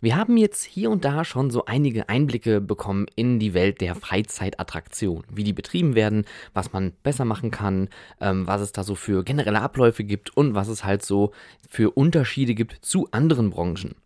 [0.00, 3.96] Wir haben jetzt hier und da schon so einige Einblicke bekommen in die Welt der
[3.96, 6.24] Freizeitattraktion, wie die betrieben werden,
[6.54, 7.88] was man besser machen kann,
[8.20, 11.32] ähm, was es da so für generelle Abläufe gibt und was es halt so
[11.68, 13.96] für Unterschiede gibt zu anderen Branchen.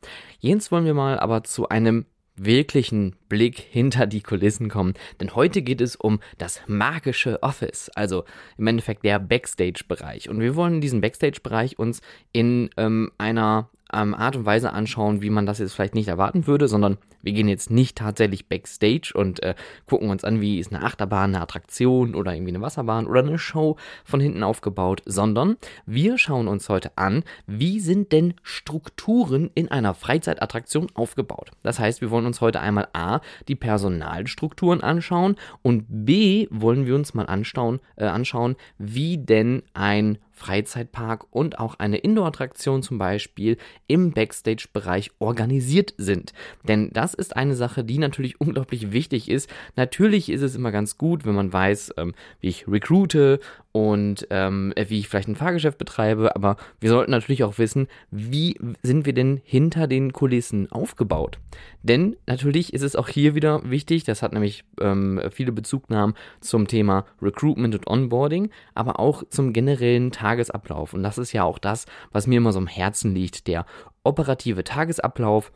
[0.40, 2.06] Jetzt wollen wir mal aber zu einem
[2.36, 8.24] wirklichen Blick hinter die Kulissen kommen, denn heute geht es um das magische Office, also
[8.56, 10.30] im Endeffekt der Backstage-Bereich.
[10.30, 12.00] Und wir wollen diesen Backstage-Bereich uns
[12.32, 16.46] in ähm, einer ähm, Art und Weise anschauen, wie man das jetzt vielleicht nicht erwarten
[16.46, 19.54] würde, sondern wir gehen jetzt nicht tatsächlich backstage und äh,
[19.86, 23.38] gucken uns an, wie ist eine Achterbahn, eine Attraktion oder irgendwie eine Wasserbahn oder eine
[23.38, 25.56] Show von hinten aufgebaut, sondern
[25.86, 31.50] wir schauen uns heute an, wie sind denn Strukturen in einer Freizeitattraktion aufgebaut.
[31.62, 36.94] Das heißt, wir wollen uns heute einmal A, die Personalstrukturen anschauen und B, wollen wir
[36.94, 43.58] uns mal anschauen, äh, anschauen wie denn ein Freizeitpark und auch eine Indoor-Attraktion zum Beispiel
[43.86, 46.32] im Backstage-Bereich organisiert sind.
[46.66, 49.48] Denn das ist eine Sache, die natürlich unglaublich wichtig ist.
[49.76, 53.38] Natürlich ist es immer ganz gut, wenn man weiß, ähm, wie ich recruite
[53.72, 58.58] und ähm, wie ich vielleicht ein Fahrgeschäft betreibe, aber wir sollten natürlich auch wissen, wie
[58.82, 61.38] sind wir denn hinter den Kulissen aufgebaut.
[61.82, 66.68] Denn natürlich ist es auch hier wieder wichtig, das hat nämlich ähm, viele Bezugnahmen zum
[66.68, 70.92] Thema Recruitment und Onboarding, aber auch zum generellen Tagesablauf.
[70.92, 73.64] Und das ist ja auch das, was mir immer so am Herzen liegt, der
[74.04, 75.50] operative Tagesablauf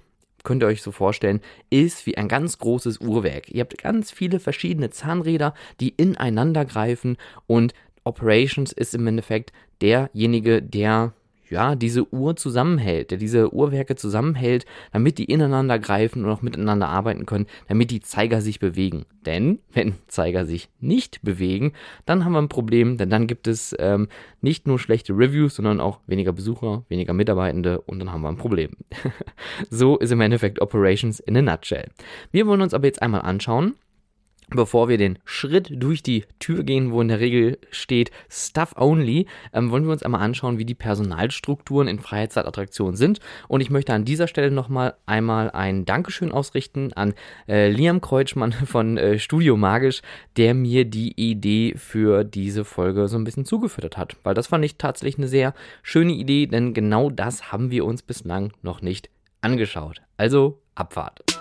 [0.46, 3.50] könnt ihr euch so vorstellen, ist wie ein ganz großes Uhrwerk.
[3.50, 7.16] Ihr habt ganz viele verschiedene Zahnräder, die ineinander greifen
[7.48, 7.74] und
[8.06, 11.12] Operations ist im Endeffekt derjenige, der
[11.50, 16.88] ja, diese Uhr zusammenhält, der diese Uhrwerke zusammenhält, damit die ineinander greifen und auch miteinander
[16.88, 19.04] arbeiten können, damit die Zeiger sich bewegen.
[19.24, 21.72] Denn wenn Zeiger sich nicht bewegen,
[22.04, 24.08] dann haben wir ein Problem, denn dann gibt es ähm,
[24.40, 28.36] nicht nur schlechte Reviews, sondern auch weniger Besucher, weniger Mitarbeitende und dann haben wir ein
[28.36, 28.70] Problem.
[29.70, 31.90] so ist im Endeffekt Operations in a nutshell.
[32.32, 33.74] Wir wollen uns aber jetzt einmal anschauen,
[34.50, 39.26] Bevor wir den Schritt durch die Tür gehen, wo in der Regel steht Stuff Only,
[39.52, 43.18] ähm, wollen wir uns einmal anschauen, wie die Personalstrukturen in Freizeitattraktionen sind.
[43.48, 47.14] Und ich möchte an dieser Stelle nochmal einmal ein Dankeschön ausrichten an
[47.48, 50.02] äh, Liam Kreutschmann von äh, Studio Magisch,
[50.36, 54.16] der mir die Idee für diese Folge so ein bisschen zugefüttert hat.
[54.22, 58.02] Weil das fand ich tatsächlich eine sehr schöne Idee, denn genau das haben wir uns
[58.02, 60.02] bislang noch nicht angeschaut.
[60.16, 61.35] Also Abfahrt.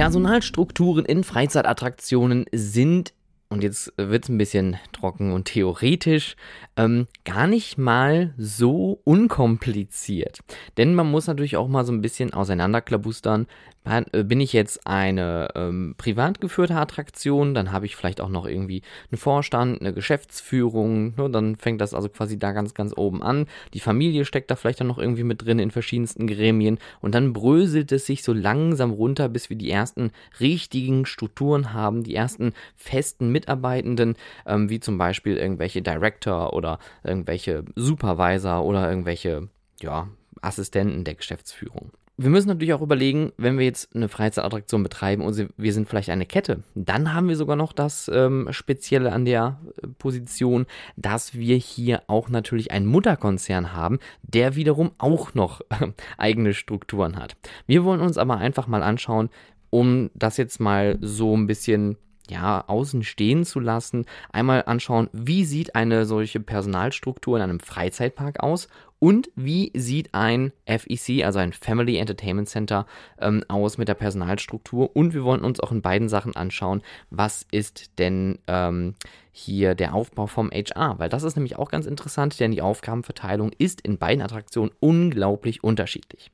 [0.00, 3.12] Personalstrukturen in Freizeitattraktionen sind,
[3.50, 6.36] und jetzt wird es ein bisschen trocken und theoretisch,
[6.76, 10.38] ähm, gar nicht mal so unkompliziert.
[10.76, 13.48] Denn man muss natürlich auch mal so ein bisschen auseinanderklabustern,
[13.84, 18.46] äh, bin ich jetzt eine ähm, privat geführte Attraktion, dann habe ich vielleicht auch noch
[18.46, 23.22] irgendwie einen Vorstand, eine Geschäftsführung, ne, dann fängt das also quasi da ganz, ganz oben
[23.22, 23.46] an.
[23.72, 27.32] Die Familie steckt da vielleicht dann noch irgendwie mit drin in verschiedensten Gremien und dann
[27.32, 32.52] bröselt es sich so langsam runter, bis wir die ersten richtigen Strukturen haben, die ersten
[32.76, 39.48] festen Mitarbeitenden, ähm, wie zum Beispiel irgendwelche Director oder irgendwelche Supervisor oder irgendwelche,
[39.80, 40.08] ja,
[40.42, 41.90] Assistenten der Geschäftsführung
[42.22, 46.10] wir müssen natürlich auch überlegen, wenn wir jetzt eine Freizeitattraktion betreiben und wir sind vielleicht
[46.10, 51.32] eine Kette, dann haben wir sogar noch das ähm, Spezielle an der äh, Position, dass
[51.34, 57.36] wir hier auch natürlich einen Mutterkonzern haben, der wiederum auch noch äh, eigene Strukturen hat.
[57.66, 59.30] Wir wollen uns aber einfach mal anschauen,
[59.70, 61.96] um das jetzt mal so ein bisschen
[62.30, 68.40] ja, außen stehen zu lassen, einmal anschauen, wie sieht eine solche Personalstruktur in einem Freizeitpark
[68.40, 68.68] aus
[69.00, 72.86] und wie sieht ein FEC, also ein Family Entertainment Center,
[73.18, 74.94] ähm, aus mit der Personalstruktur?
[74.94, 78.94] Und wir wollen uns auch in beiden Sachen anschauen, was ist denn ähm,
[79.32, 80.98] hier der Aufbau vom HR?
[80.98, 85.64] Weil das ist nämlich auch ganz interessant, denn die Aufgabenverteilung ist in beiden Attraktionen unglaublich
[85.64, 86.30] unterschiedlich.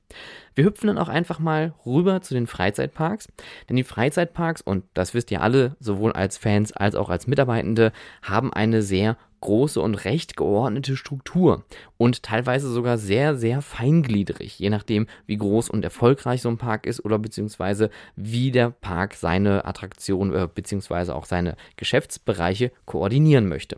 [0.56, 3.28] Wir hüpfen dann auch einfach mal rüber zu den Freizeitparks,
[3.68, 7.92] denn die Freizeitparks, und das wisst ihr alle, sowohl als Fans als auch als Mitarbeitende,
[8.22, 11.64] haben eine sehr große und recht geordnete Struktur
[11.96, 16.86] und teilweise sogar sehr, sehr feingliedrig, je nachdem, wie groß und erfolgreich so ein Park
[16.86, 23.76] ist oder beziehungsweise wie der Park seine Attraktion äh, beziehungsweise auch seine Geschäftsbereiche koordinieren möchte.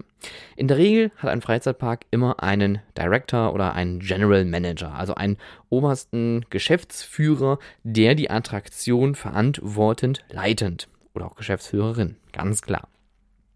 [0.57, 5.37] In der Regel hat ein Freizeitpark immer einen Director oder einen General Manager, also einen
[5.69, 12.89] obersten Geschäftsführer, der die Attraktion verantwortend leitend oder auch Geschäftsführerin, ganz klar.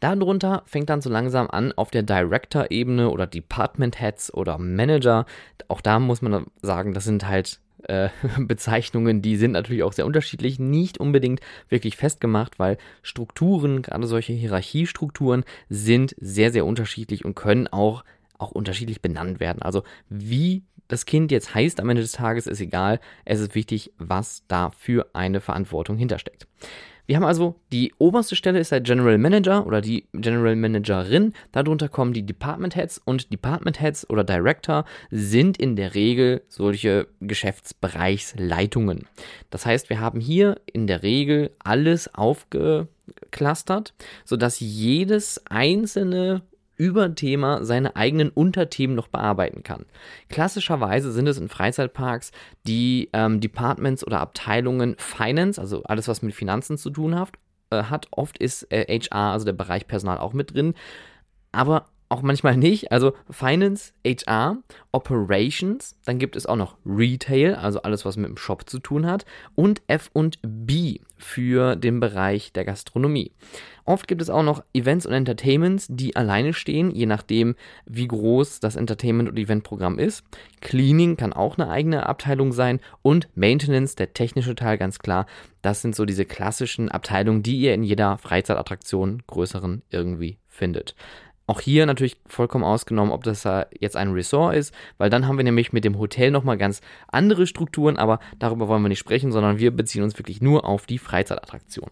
[0.02, 5.26] Darunter fängt dann so langsam an auf der Director-Ebene oder Department Heads oder Manager.
[5.69, 8.08] Auch da muss man sagen, das sind halt äh,
[8.38, 14.32] Bezeichnungen, die sind natürlich auch sehr unterschiedlich, nicht unbedingt wirklich festgemacht, weil Strukturen, gerade solche
[14.32, 18.02] Hierarchiestrukturen, sind sehr, sehr unterschiedlich und können auch
[18.38, 19.62] auch unterschiedlich benannt werden.
[19.62, 22.98] Also wie das Kind jetzt heißt am Ende des Tages, ist egal.
[23.25, 26.48] Es ist wichtig, was da für eine Verantwortung hintersteckt.
[27.12, 31.34] Wir haben also die oberste Stelle ist der General Manager oder die General Managerin.
[31.52, 37.08] Darunter kommen die Department Heads und Department Heads oder Director sind in der Regel solche
[37.20, 39.06] Geschäftsbereichsleitungen.
[39.50, 43.92] Das heißt, wir haben hier in der Regel alles aufgeclustert,
[44.24, 46.40] sodass jedes einzelne
[46.82, 49.87] Überthema seine eigenen Unterthemen noch bearbeiten kann.
[50.29, 52.32] Klassischerweise sind es in Freizeitparks
[52.67, 57.31] die ähm, Departments oder Abteilungen Finance, also alles, was mit Finanzen zu tun hat.
[57.70, 58.08] Äh, hat.
[58.11, 60.75] Oft ist äh, HR, also der Bereich Personal, auch mit drin.
[61.52, 62.92] Aber auch manchmal nicht.
[62.92, 64.58] Also Finance, HR,
[64.92, 69.06] Operations, dann gibt es auch noch Retail, also alles, was mit dem Shop zu tun
[69.06, 69.24] hat,
[69.54, 73.32] und F und B für den Bereich der Gastronomie.
[73.84, 77.56] Oft gibt es auch noch Events und Entertainments, die alleine stehen, je nachdem,
[77.86, 80.24] wie groß das Entertainment- und Eventprogramm ist.
[80.60, 85.26] Cleaning kann auch eine eigene Abteilung sein und Maintenance, der technische Teil, ganz klar.
[85.62, 90.94] Das sind so diese klassischen Abteilungen, die ihr in jeder Freizeitattraktion größeren irgendwie findet.
[91.46, 93.46] Auch hier natürlich vollkommen ausgenommen, ob das
[93.78, 97.46] jetzt ein Resort ist, weil dann haben wir nämlich mit dem Hotel nochmal ganz andere
[97.46, 100.98] Strukturen, aber darüber wollen wir nicht sprechen, sondern wir beziehen uns wirklich nur auf die
[100.98, 101.90] Freizeitattraktion.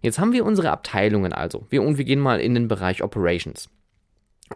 [0.00, 1.66] Jetzt haben wir unsere Abteilungen also.
[1.70, 3.70] Wir, und wir gehen mal in den Bereich Operations.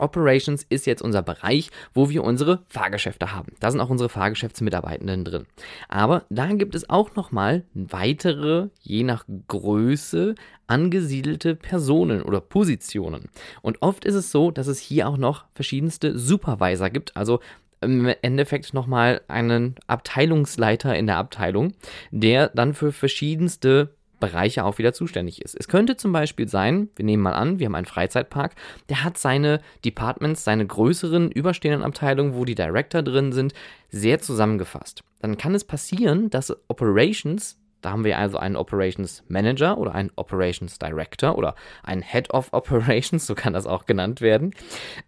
[0.00, 3.52] Operations ist jetzt unser Bereich, wo wir unsere Fahrgeschäfte haben.
[3.60, 5.46] Da sind auch unsere Fahrgeschäftsmitarbeitenden drin.
[5.88, 10.34] Aber da gibt es auch nochmal weitere, je nach Größe,
[10.66, 13.28] angesiedelte Personen oder Positionen.
[13.62, 17.40] Und oft ist es so, dass es hier auch noch verschiedenste Supervisor gibt, also
[17.81, 21.75] im Endeffekt nochmal einen Abteilungsleiter in der Abteilung,
[22.10, 25.55] der dann für verschiedenste Bereiche auch wieder zuständig ist.
[25.59, 28.55] Es könnte zum Beispiel sein, wir nehmen mal an, wir haben einen Freizeitpark,
[28.89, 33.53] der hat seine Departments, seine größeren überstehenden Abteilungen, wo die Director drin sind,
[33.91, 35.03] sehr zusammengefasst.
[35.21, 40.11] Dann kann es passieren, dass Operations da haben wir also einen Operations Manager oder einen
[40.17, 44.52] Operations Director oder einen Head of Operations, so kann das auch genannt werden.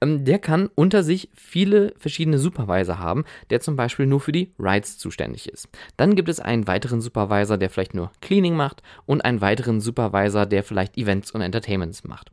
[0.00, 4.52] Ähm, der kann unter sich viele verschiedene Supervisor haben, der zum Beispiel nur für die
[4.58, 5.68] Rides zuständig ist.
[5.96, 10.46] Dann gibt es einen weiteren Supervisor, der vielleicht nur Cleaning macht und einen weiteren Supervisor,
[10.46, 12.30] der vielleicht Events und Entertainments macht.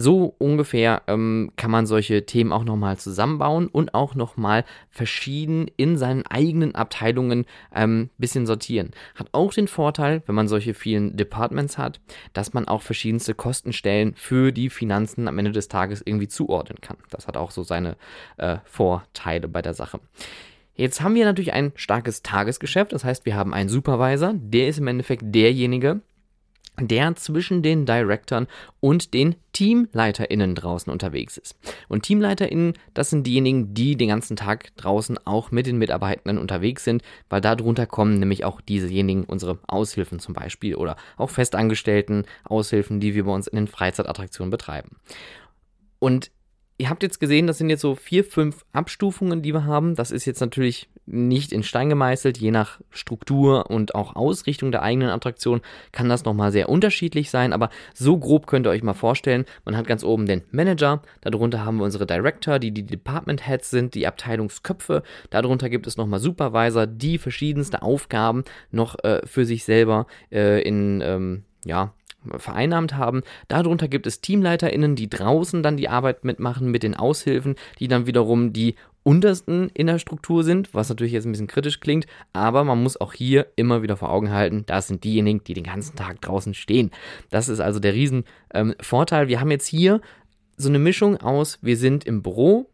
[0.00, 5.98] So ungefähr ähm, kann man solche Themen auch nochmal zusammenbauen und auch nochmal verschieden in
[5.98, 8.92] seinen eigenen Abteilungen ein ähm, bisschen sortieren.
[9.16, 12.00] Hat auch den Vorteil, wenn man solche vielen Departments hat,
[12.32, 16.98] dass man auch verschiedenste Kostenstellen für die Finanzen am Ende des Tages irgendwie zuordnen kann.
[17.10, 17.96] Das hat auch so seine
[18.36, 19.98] äh, Vorteile bei der Sache.
[20.76, 24.78] Jetzt haben wir natürlich ein starkes Tagesgeschäft, das heißt, wir haben einen Supervisor, der ist
[24.78, 26.02] im Endeffekt derjenige,
[26.80, 28.46] der zwischen den Directoren
[28.80, 31.56] und den TeamleiterInnen draußen unterwegs ist.
[31.88, 36.84] Und TeamleiterInnen, das sind diejenigen, die den ganzen Tag draußen auch mit den Mitarbeitenden unterwegs
[36.84, 43.00] sind, weil darunter kommen nämlich auch diesejenigen, unsere Aushilfen zum Beispiel oder auch festangestellten Aushilfen,
[43.00, 44.96] die wir bei uns in den Freizeitattraktionen betreiben.
[45.98, 46.30] Und
[46.80, 49.96] Ihr habt jetzt gesehen, das sind jetzt so vier, fünf Abstufungen, die wir haben.
[49.96, 52.38] Das ist jetzt natürlich nicht in Stein gemeißelt.
[52.38, 55.60] Je nach Struktur und auch Ausrichtung der eigenen Attraktion
[55.90, 57.52] kann das nochmal sehr unterschiedlich sein.
[57.52, 59.44] Aber so grob könnt ihr euch mal vorstellen.
[59.64, 61.02] Man hat ganz oben den Manager.
[61.20, 65.02] Darunter haben wir unsere Director, die die Department Heads sind, die Abteilungsköpfe.
[65.30, 71.00] Darunter gibt es nochmal Supervisor, die verschiedenste Aufgaben noch äh, für sich selber äh, in,
[71.00, 71.92] ähm, ja,
[72.36, 73.22] vereinnahmt haben.
[73.48, 78.06] Darunter gibt es TeamleiterInnen, die draußen dann die Arbeit mitmachen mit den Aushilfen, die dann
[78.06, 78.74] wiederum die
[79.08, 83.00] untersten in der Struktur sind, was natürlich jetzt ein bisschen kritisch klingt, aber man muss
[83.00, 86.52] auch hier immer wieder vor Augen halten, das sind diejenigen, die den ganzen Tag draußen
[86.52, 86.90] stehen.
[87.30, 89.22] Das ist also der Riesenvorteil.
[89.22, 90.02] Ähm, wir haben jetzt hier
[90.58, 92.68] so eine Mischung aus, wir sind im Büro,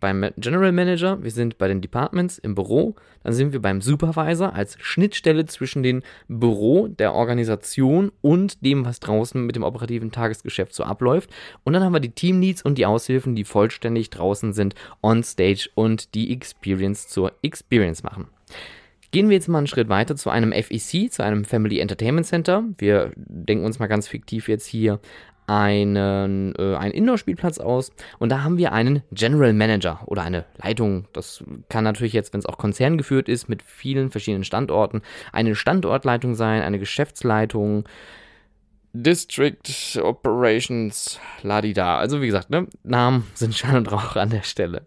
[0.00, 4.54] beim General Manager, wir sind bei den Departments im Büro, dann sind wir beim Supervisor
[4.54, 10.74] als Schnittstelle zwischen dem Büro, der Organisation und dem, was draußen mit dem operativen Tagesgeschäft
[10.74, 11.30] so abläuft.
[11.64, 15.22] Und dann haben wir die Team Needs und die Aushilfen, die vollständig draußen sind, on
[15.22, 18.28] stage und die Experience zur Experience machen.
[19.10, 22.64] Gehen wir jetzt mal einen Schritt weiter zu einem FEC, zu einem Family Entertainment Center.
[22.76, 25.00] Wir denken uns mal ganz fiktiv jetzt hier
[25.48, 31.08] einen, äh, einen Indoor-Spielplatz aus und da haben wir einen General Manager oder eine Leitung.
[31.12, 35.02] Das kann natürlich jetzt, wenn es auch konzerngeführt ist, mit vielen verschiedenen Standorten,
[35.32, 37.84] eine Standortleitung sein, eine Geschäftsleitung,
[38.92, 41.98] District Operations, ladida.
[41.98, 44.86] Also wie gesagt, ne, Namen sind Schall und Rauch an der Stelle.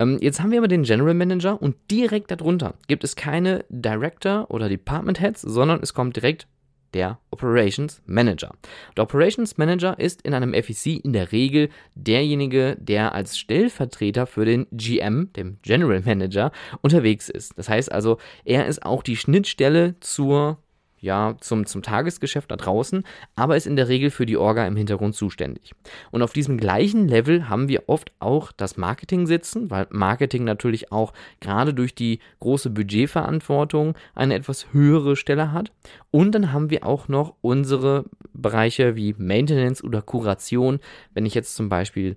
[0.00, 4.50] Ähm, jetzt haben wir aber den General Manager und direkt darunter gibt es keine Director
[4.50, 6.46] oder Department Heads, sondern es kommt direkt
[6.94, 8.52] der Operations Manager.
[8.96, 14.44] Der Operations Manager ist in einem FEC in der Regel derjenige, der als Stellvertreter für
[14.44, 17.56] den GM, dem General Manager, unterwegs ist.
[17.56, 20.58] Das heißt also, er ist auch die Schnittstelle zur
[21.02, 23.02] ja, zum, zum Tagesgeschäft da draußen,
[23.34, 25.74] aber ist in der Regel für die Orga im Hintergrund zuständig.
[26.12, 30.92] Und auf diesem gleichen Level haben wir oft auch das Marketing sitzen, weil Marketing natürlich
[30.92, 35.72] auch gerade durch die große Budgetverantwortung eine etwas höhere Stelle hat.
[36.12, 40.78] Und dann haben wir auch noch unsere Bereiche wie Maintenance oder Kuration.
[41.14, 42.16] Wenn ich jetzt zum Beispiel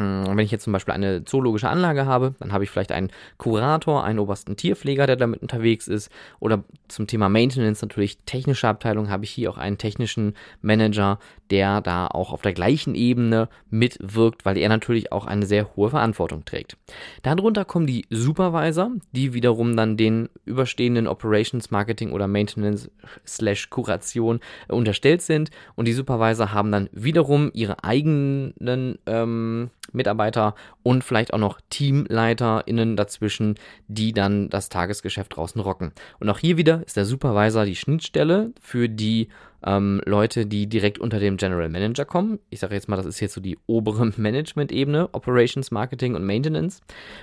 [0.00, 4.04] wenn ich jetzt zum Beispiel eine zoologische Anlage habe, dann habe ich vielleicht einen Kurator,
[4.04, 6.10] einen obersten Tierpfleger, der damit unterwegs ist.
[6.38, 11.18] Oder zum Thema Maintenance natürlich technische Abteilung habe ich hier auch einen technischen Manager,
[11.50, 15.90] der da auch auf der gleichen Ebene mitwirkt, weil er natürlich auch eine sehr hohe
[15.90, 16.76] Verantwortung trägt.
[17.22, 22.90] Darunter kommen die Supervisor, die wiederum dann den überstehenden Operations Marketing oder Maintenance
[23.26, 25.50] slash Kuration äh, unterstellt sind.
[25.74, 32.96] Und die Supervisor haben dann wiederum ihre eigenen ähm, Mitarbeiter und vielleicht auch noch TeamleiterInnen
[32.96, 33.54] dazwischen,
[33.88, 35.92] die dann das Tagesgeschäft draußen rocken.
[36.18, 39.28] Und auch hier wieder ist der Supervisor die Schnittstelle für die
[39.64, 42.38] ähm, Leute, die direkt unter dem General Manager kommen.
[42.50, 46.80] Ich sage jetzt mal, das ist jetzt so die obere Management-Ebene, Operations, Marketing und Maintenance.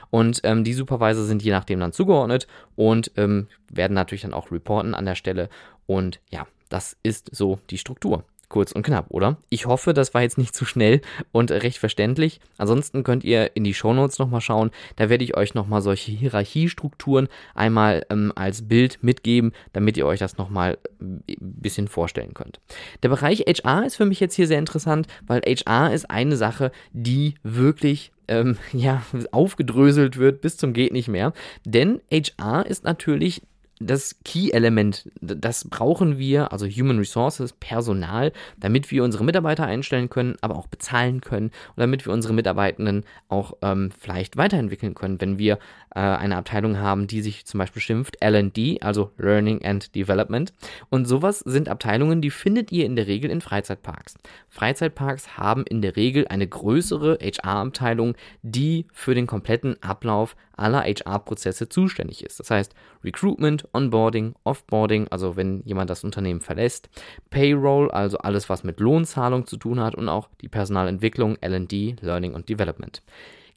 [0.10, 4.52] Und ähm, die Supervisor sind je nachdem dann zugeordnet und ähm, werden natürlich dann auch
[4.52, 5.50] reporten an der Stelle.
[5.86, 8.24] Und ja, das ist so die Struktur.
[8.50, 9.38] Kurz und knapp, oder?
[9.50, 11.02] Ich hoffe, das war jetzt nicht zu schnell
[11.34, 12.40] und recht verständlich.
[12.58, 14.72] Ansonsten könnt ihr in die Shownotes nochmal schauen.
[14.96, 20.20] Da werde ich euch nochmal solche Hierarchiestrukturen einmal ähm, als Bild mitgeben, damit ihr euch
[20.20, 22.62] das nochmal ein äh, bisschen vorstellen könnt.
[23.04, 26.72] Der Bereich HR ist für mich jetzt hier sehr interessant, weil HR ist eine Sache,
[26.94, 29.02] die wirklich ähm, ja,
[29.32, 31.34] aufgedröselt wird bis zum geht nicht mehr.
[31.66, 33.42] Denn HR ist natürlich
[33.80, 40.36] das Key-Element, das brauchen wir, also Human Resources, Personal, damit wir unsere Mitarbeiter einstellen können,
[40.42, 45.38] aber auch bezahlen können und damit wir unsere Mitarbeitenden auch ähm, vielleicht weiterentwickeln können, wenn
[45.38, 45.60] wir
[45.94, 50.54] äh, eine Abteilung haben, die sich zum Beispiel schimpft LD, also Learning and Development.
[50.90, 54.16] Und sowas sind Abteilungen, die findet ihr in der Regel in Freizeitparks.
[54.50, 61.70] Freizeitparks haben in der Regel eine größere HR-Abteilung, die für den kompletten Ablauf aller HR-Prozesse
[61.70, 62.40] zuständig ist.
[62.40, 62.74] Das heißt
[63.04, 66.90] Recruitment, Onboarding, Offboarding, also wenn jemand das Unternehmen verlässt,
[67.30, 72.34] Payroll, also alles, was mit Lohnzahlung zu tun hat und auch die Personalentwicklung, LD, Learning
[72.34, 73.02] und Development.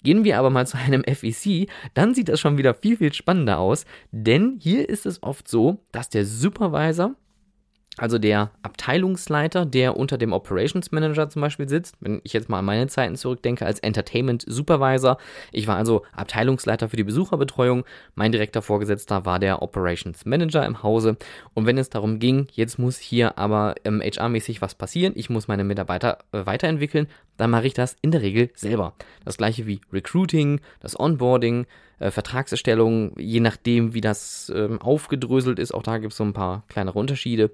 [0.02, 3.58] Gehen wir aber mal zu einem FEC, dann sieht das schon wieder viel, viel spannender
[3.58, 7.14] aus, denn hier ist es oft so, dass der Supervisor
[8.00, 12.60] also der Abteilungsleiter, der unter dem Operations Manager zum Beispiel sitzt, wenn ich jetzt mal
[12.60, 15.18] an meine Zeiten zurückdenke, als Entertainment Supervisor.
[15.52, 17.84] Ich war also Abteilungsleiter für die Besucherbetreuung.
[18.14, 21.18] Mein direkter Vorgesetzter war der Operations Manager im Hause.
[21.52, 25.46] Und wenn es darum ging, jetzt muss hier aber ähm, HR-mäßig was passieren, ich muss
[25.46, 27.06] meine Mitarbeiter äh, weiterentwickeln,
[27.40, 28.92] dann mache ich das in der Regel selber.
[29.24, 31.66] Das gleiche wie Recruiting, das Onboarding,
[31.98, 36.34] äh, Vertragserstellung, je nachdem, wie das ähm, aufgedröselt ist, auch da gibt es so ein
[36.34, 37.50] paar kleinere Unterschiede,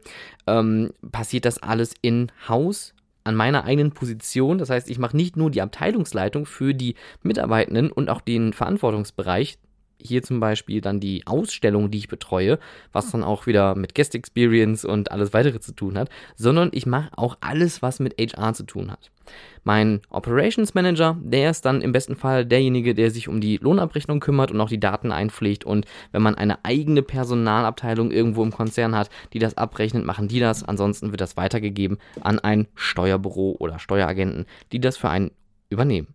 [0.48, 4.58] ähm, passiert das alles in-house an meiner eigenen Position.
[4.58, 9.56] Das heißt, ich mache nicht nur die Abteilungsleitung für die Mitarbeitenden und auch den Verantwortungsbereich,
[10.00, 12.58] hier zum Beispiel dann die Ausstellung, die ich betreue,
[12.92, 16.86] was dann auch wieder mit Guest Experience und alles weitere zu tun hat, sondern ich
[16.86, 19.10] mache auch alles, was mit HR zu tun hat.
[19.64, 24.20] Mein Operations Manager, der ist dann im besten Fall derjenige, der sich um die Lohnabrechnung
[24.20, 25.64] kümmert und auch die Daten einpflegt.
[25.64, 30.38] Und wenn man eine eigene Personalabteilung irgendwo im Konzern hat, die das abrechnet, machen die
[30.38, 30.62] das.
[30.62, 35.32] Ansonsten wird das weitergegeben an ein Steuerbüro oder Steueragenten, die das für einen
[35.68, 36.14] übernehmen.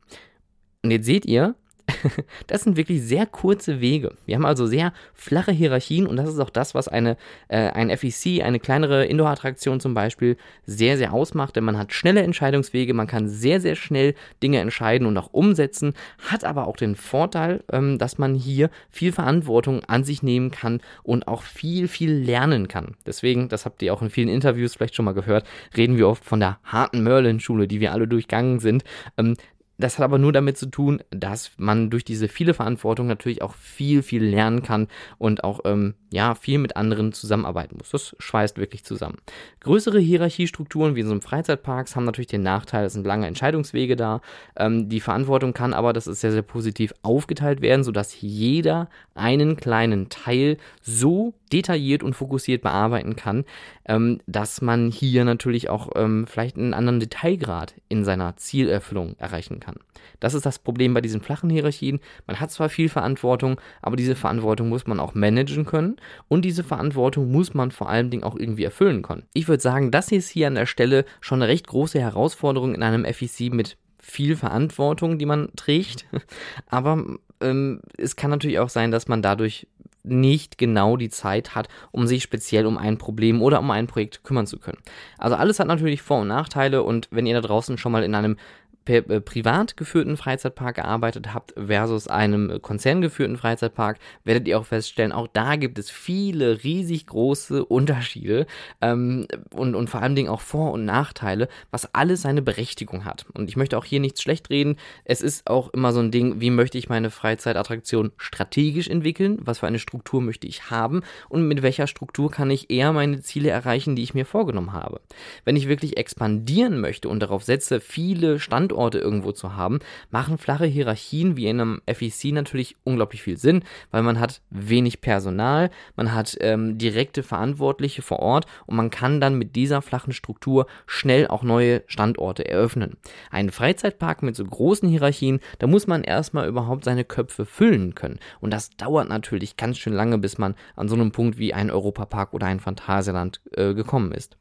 [0.83, 1.55] Und jetzt seht ihr,
[2.47, 4.13] das sind wirklich sehr kurze Wege.
[4.25, 7.95] Wir haben also sehr flache Hierarchien und das ist auch das, was eine, äh, ein
[7.95, 11.55] FEC, eine kleinere Indoor-Attraktion zum Beispiel, sehr, sehr ausmacht.
[11.55, 15.93] Denn man hat schnelle Entscheidungswege, man kann sehr, sehr schnell Dinge entscheiden und auch umsetzen,
[16.19, 20.81] hat aber auch den Vorteil, ähm, dass man hier viel Verantwortung an sich nehmen kann
[21.03, 22.95] und auch viel, viel lernen kann.
[23.05, 25.45] Deswegen, das habt ihr auch in vielen Interviews vielleicht schon mal gehört,
[25.75, 28.83] reden wir oft von der harten Merlin-Schule, die wir alle durchgangen sind.
[29.17, 29.35] Ähm,
[29.81, 33.55] das hat aber nur damit zu tun, dass man durch diese viele Verantwortung natürlich auch
[33.55, 37.91] viel, viel lernen kann und auch ähm, ja, viel mit anderen zusammenarbeiten muss.
[37.91, 39.17] Das schweißt wirklich zusammen.
[39.61, 43.95] Größere Hierarchiestrukturen wie in so einem Freizeitparks haben natürlich den Nachteil, es sind lange Entscheidungswege
[43.95, 44.21] da.
[44.57, 49.55] Ähm, die Verantwortung kann aber, das ist sehr, sehr positiv, aufgeteilt werden, sodass jeder einen
[49.55, 53.45] kleinen Teil so detailliert und fokussiert bearbeiten kann,
[53.85, 59.59] ähm, dass man hier natürlich auch ähm, vielleicht einen anderen Detailgrad in seiner Zielerfüllung erreichen
[59.59, 59.70] kann.
[59.71, 59.83] Kann.
[60.19, 61.99] Das ist das Problem bei diesen flachen Hierarchien.
[62.27, 65.97] Man hat zwar viel Verantwortung, aber diese Verantwortung muss man auch managen können
[66.27, 69.23] und diese Verantwortung muss man vor allen Dingen auch irgendwie erfüllen können.
[69.33, 72.83] Ich würde sagen, das ist hier an der Stelle schon eine recht große Herausforderung in
[72.83, 76.05] einem FEC mit viel Verantwortung, die man trägt.
[76.67, 77.03] Aber
[77.39, 79.67] ähm, es kann natürlich auch sein, dass man dadurch
[80.03, 84.23] nicht genau die Zeit hat, um sich speziell um ein Problem oder um ein Projekt
[84.23, 84.79] kümmern zu können.
[85.17, 88.15] Also alles hat natürlich Vor- und Nachteile und wenn ihr da draußen schon mal in
[88.15, 88.37] einem
[88.83, 95.55] privat geführten Freizeitpark gearbeitet habt versus einem konzerngeführten Freizeitpark, werdet ihr auch feststellen, auch da
[95.55, 98.47] gibt es viele riesig große Unterschiede
[98.81, 103.25] ähm, und, und vor allen Dingen auch Vor- und Nachteile, was alles seine Berechtigung hat.
[103.33, 104.77] Und ich möchte auch hier nichts schlecht reden.
[105.05, 109.37] Es ist auch immer so ein Ding, wie möchte ich meine Freizeitattraktion strategisch entwickeln?
[109.41, 111.03] Was für eine Struktur möchte ich haben?
[111.29, 115.01] Und mit welcher Struktur kann ich eher meine Ziele erreichen, die ich mir vorgenommen habe?
[115.45, 119.79] Wenn ich wirklich expandieren möchte und darauf setze, viele Standorte Standorte irgendwo zu haben,
[120.11, 125.01] machen flache Hierarchien wie in einem FEC natürlich unglaublich viel Sinn, weil man hat wenig
[125.01, 130.13] Personal, man hat ähm, direkte Verantwortliche vor Ort und man kann dann mit dieser flachen
[130.13, 132.97] Struktur schnell auch neue Standorte eröffnen.
[133.29, 138.19] Ein Freizeitpark mit so großen Hierarchien, da muss man erstmal überhaupt seine Köpfe füllen können.
[138.39, 141.69] Und das dauert natürlich ganz schön lange, bis man an so einem Punkt wie ein
[141.69, 144.37] Europapark oder ein Phantasialand äh, gekommen ist.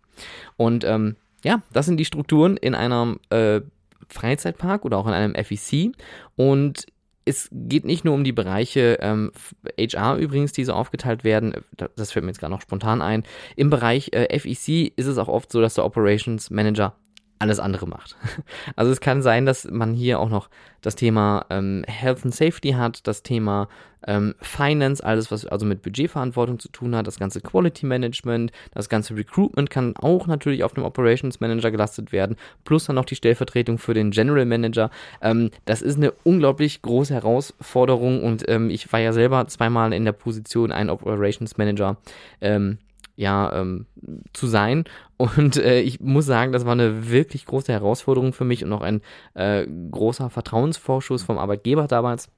[0.57, 3.61] Und ähm, ja, das sind die Strukturen in einer äh,
[4.09, 5.93] Freizeitpark oder auch in einem FEC.
[6.37, 6.87] Und
[7.25, 9.31] es geht nicht nur um die Bereiche ähm,
[9.79, 13.25] HR übrigens, die so aufgeteilt werden, das fällt mir jetzt gerade noch spontan ein.
[13.57, 16.95] Im Bereich äh, FEC ist es auch oft so, dass der Operations Manager
[17.41, 18.17] alles andere macht.
[18.77, 20.49] Also es kann sein, dass man hier auch noch
[20.81, 23.69] das Thema ähm, Health and Safety hat, das Thema
[24.07, 28.89] ähm, Finance, alles was also mit Budgetverantwortung zu tun hat, das ganze Quality Management, das
[28.89, 33.17] ganze Recruitment kann auch natürlich auf dem Operations Manager gelastet werden, plus dann noch die
[33.17, 34.91] Stellvertretung für den General Manager.
[35.21, 40.05] Ähm, das ist eine unglaublich große Herausforderung und ähm, ich war ja selber zweimal in
[40.05, 41.97] der Position, ein Operations Manager
[42.41, 42.79] ähm,
[43.21, 43.85] ja, ähm,
[44.33, 44.85] zu sein.
[45.19, 48.81] Und äh, ich muss sagen, das war eine wirklich große Herausforderung für mich und auch
[48.81, 49.03] ein
[49.35, 52.31] äh, großer Vertrauensvorschuss vom Arbeitgeber damals.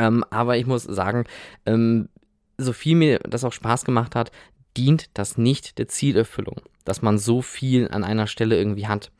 [0.00, 1.24] Ähm, aber ich muss sagen,
[1.66, 2.08] ähm,
[2.58, 4.32] so viel mir das auch Spaß gemacht hat,
[4.76, 9.10] dient das nicht der Zielerfüllung, dass man so viel an einer Stelle irgendwie hat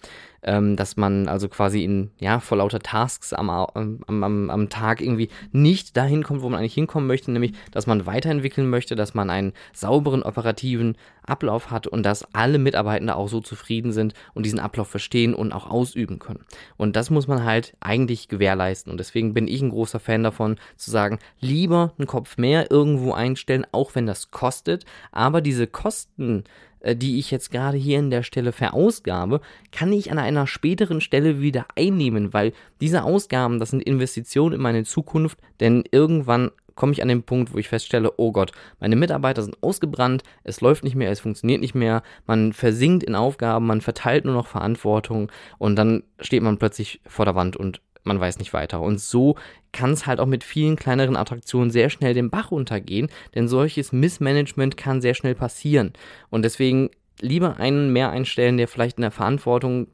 [0.43, 5.01] ähm, dass man also quasi in, ja, vor lauter Tasks am, am, am, am Tag
[5.01, 9.15] irgendwie nicht dahin kommt, wo man eigentlich hinkommen möchte, nämlich, dass man weiterentwickeln möchte, dass
[9.15, 14.45] man einen sauberen operativen Ablauf hat und dass alle Mitarbeitende auch so zufrieden sind und
[14.45, 16.45] diesen Ablauf verstehen und auch ausüben können.
[16.77, 18.91] Und das muss man halt eigentlich gewährleisten.
[18.91, 23.13] Und deswegen bin ich ein großer Fan davon, zu sagen, lieber einen Kopf mehr irgendwo
[23.13, 26.43] einstellen, auch wenn das kostet, aber diese Kosten,
[26.85, 29.41] die ich jetzt gerade hier in der Stelle verausgabe,
[29.71, 34.61] kann ich an einer späteren Stelle wieder einnehmen, weil diese Ausgaben, das sind Investitionen in
[34.61, 38.97] meine Zukunft, denn irgendwann komme ich an den Punkt, wo ich feststelle, oh Gott, meine
[38.97, 43.67] Mitarbeiter sind ausgebrannt, es läuft nicht mehr, es funktioniert nicht mehr, man versinkt in Aufgaben,
[43.67, 48.21] man verteilt nur noch Verantwortung und dann steht man plötzlich vor der Wand und man
[48.21, 48.81] weiß nicht weiter.
[48.81, 49.37] Und so
[49.73, 53.93] kann es halt auch mit vielen kleineren Attraktionen sehr schnell den Bach runtergehen, denn solches
[53.93, 55.93] Missmanagement kann sehr schnell passieren.
[56.31, 59.89] Und deswegen lieber einen mehr einstellen, der vielleicht eine Verantwortung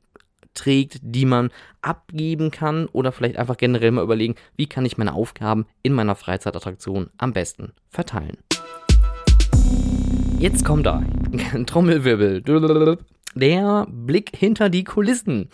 [0.54, 1.50] trägt, die man
[1.82, 6.16] abgeben kann oder vielleicht einfach generell mal überlegen, wie kann ich meine Aufgaben in meiner
[6.16, 8.38] Freizeitattraktion am besten verteilen.
[10.38, 11.02] Jetzt kommt da
[11.52, 12.42] ein Trommelwirbel.
[13.34, 15.48] Der Blick hinter die Kulissen.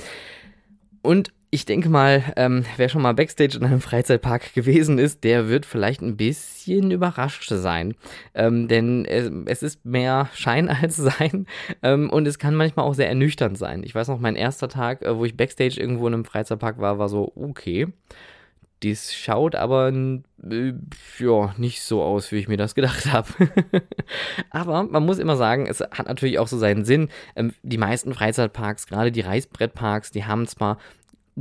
[1.03, 5.49] Und ich denke mal, ähm, wer schon mal Backstage in einem Freizeitpark gewesen ist, der
[5.49, 7.95] wird vielleicht ein bisschen überrascht sein.
[8.35, 11.47] Ähm, denn es, es, ist mehr Schein als Sein
[11.85, 13.85] ähm, und es kann manchmal auch sehr ernüchternd sein.
[13.85, 16.99] Ich weiß noch, mein erster Tag, äh, wo ich Backstage irgendwo in einem Freizeitpark war,
[16.99, 17.87] war so, okay.
[18.83, 20.73] Dies schaut aber äh,
[21.21, 23.29] ja, nicht so aus, wie ich mir das gedacht habe.
[24.51, 27.11] aber man muss immer sagen, es hat natürlich auch so seinen Sinn.
[27.37, 30.79] Ähm, die meisten Freizeitparks, gerade die Reißbrettparks, die haben zwar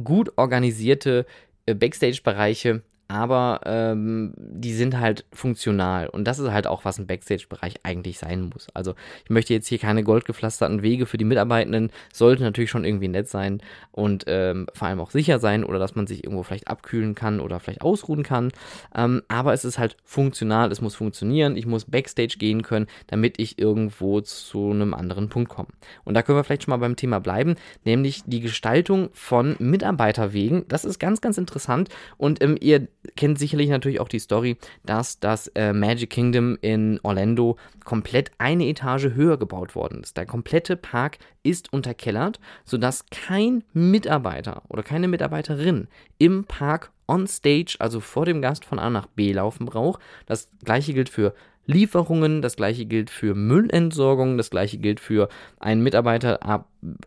[0.01, 1.25] gut organisierte
[1.65, 2.81] äh, Backstage-Bereiche,
[3.13, 6.09] aber ähm, die sind halt funktional.
[6.09, 8.69] Und das ist halt auch, was ein Backstage-Bereich eigentlich sein muss.
[8.73, 13.09] Also ich möchte jetzt hier keine goldgepflasterten Wege für die Mitarbeitenden, sollte natürlich schon irgendwie
[13.09, 16.67] nett sein und ähm, vor allem auch sicher sein oder dass man sich irgendwo vielleicht
[16.67, 18.51] abkühlen kann oder vielleicht ausruhen kann.
[18.95, 23.39] Ähm, aber es ist halt funktional, es muss funktionieren, ich muss Backstage gehen können, damit
[23.39, 25.69] ich irgendwo zu einem anderen Punkt komme.
[26.03, 30.65] Und da können wir vielleicht schon mal beim Thema bleiben, nämlich die Gestaltung von Mitarbeiterwegen.
[30.67, 35.19] Das ist ganz, ganz interessant und ähm, ihr kennt sicherlich natürlich auch die Story, dass
[35.19, 40.17] das äh, Magic Kingdom in Orlando komplett eine Etage höher gebaut worden ist.
[40.17, 45.87] Der komplette Park ist unterkellert, sodass kein Mitarbeiter oder keine Mitarbeiterin
[46.17, 50.01] im Park on stage, also vor dem Gast von A nach B laufen braucht.
[50.25, 51.33] Das gleiche gilt für
[51.65, 56.39] Lieferungen, das gleiche gilt für Müllentsorgung, das gleiche gilt für einen Mitarbeiter,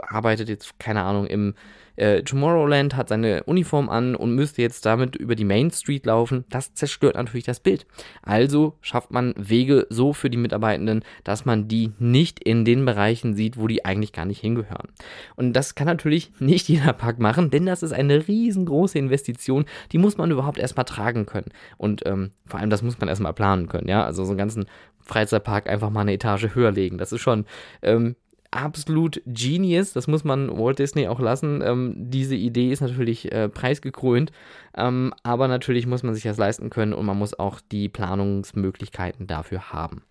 [0.00, 1.54] arbeitet jetzt, keine Ahnung, im
[1.96, 6.44] äh, Tomorrowland hat seine Uniform an und müsste jetzt damit über die Main Street laufen,
[6.50, 7.86] das zerstört natürlich das Bild.
[8.22, 13.34] Also schafft man Wege so für die Mitarbeitenden, dass man die nicht in den Bereichen
[13.34, 14.88] sieht, wo die eigentlich gar nicht hingehören.
[15.36, 19.98] Und das kann natürlich nicht jeder Park machen, denn das ist eine riesengroße Investition, die
[19.98, 21.48] muss man überhaupt erstmal tragen können.
[21.76, 24.04] Und ähm, vor allem das muss man erstmal planen können, ja.
[24.04, 24.66] Also so einen ganzen
[25.00, 26.98] Freizeitpark einfach mal eine Etage höher legen.
[26.98, 27.46] Das ist schon
[27.82, 28.16] ähm,
[28.50, 29.92] absolut genius.
[29.92, 31.62] Das muss man Walt Disney auch lassen.
[31.62, 34.32] Ähm, diese Idee ist natürlich äh, preisgekrönt,
[34.76, 39.26] ähm, aber natürlich muss man sich das leisten können und man muss auch die Planungsmöglichkeiten
[39.26, 40.02] dafür haben.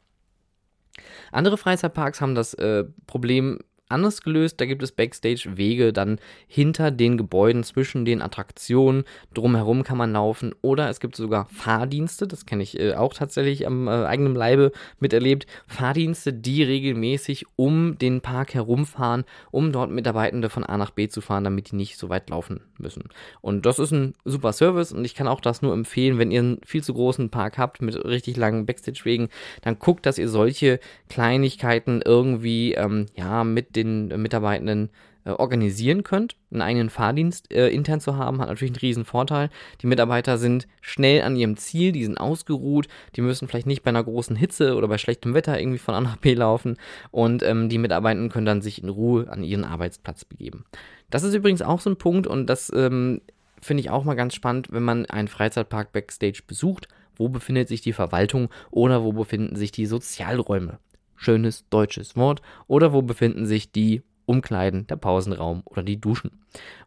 [1.32, 4.60] Andere Freizeitparks haben das äh, Problem anders gelöst.
[4.60, 9.04] Da gibt es Backstage-Wege dann hinter den Gebäuden, zwischen den Attraktionen.
[9.34, 10.54] Drumherum kann man laufen.
[10.62, 14.72] Oder es gibt sogar Fahrdienste, das kenne ich äh, auch tatsächlich am äh, eigenen Leibe
[15.00, 15.48] miterlebt.
[15.68, 21.22] Fahrdienste, die regelmäßig um den Park herumfahren, um dort Mitarbeitende von A nach B zu
[21.22, 23.10] fahren, damit die nicht so weit laufen müssen.
[23.42, 26.40] Und das ist ein super Service und ich kann auch das nur empfehlen, wenn ihr
[26.40, 29.30] einen viel zu großen Park habt mit richtig langen Backstage-Wegen,
[29.62, 34.90] dann guckt, dass ihr solche Kleinigkeiten irgendwie ähm, ja mit den äh, Mitarbeitenden
[35.26, 36.36] äh, organisieren könnt.
[36.52, 39.50] Einen eigenen Fahrdienst äh, intern zu haben, hat natürlich einen riesen Vorteil.
[39.82, 43.90] Die Mitarbeiter sind schnell an ihrem Ziel, die sind ausgeruht, die müssen vielleicht nicht bei
[43.90, 46.78] einer großen Hitze oder bei schlechtem Wetter irgendwie von A nach B laufen
[47.12, 50.66] und ähm, die Mitarbeitenden können dann sich in Ruhe an ihren Arbeitsplatz begeben.
[51.10, 53.22] Das ist übrigens auch so ein Punkt und das ähm,
[53.62, 56.88] finde ich auch mal ganz spannend, wenn man einen Freizeitpark Backstage besucht.
[57.18, 60.80] Wo befindet sich die Verwaltung oder wo befinden sich die Sozialräume?
[61.16, 66.32] Schönes deutsches Wort, oder wo befinden sich die Umkleiden, der Pausenraum oder die Duschen.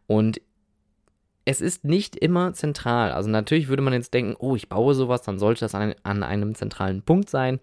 [0.07, 0.41] Und
[1.45, 3.11] es ist nicht immer zentral.
[3.11, 6.21] Also natürlich würde man jetzt denken, oh, ich baue sowas, dann sollte das an, an
[6.21, 7.59] einem zentralen Punkt sein.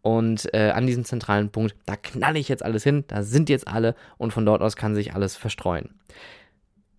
[0.00, 3.68] Und äh, an diesem zentralen Punkt, da knalle ich jetzt alles hin, da sind jetzt
[3.68, 5.90] alle und von dort aus kann sich alles verstreuen.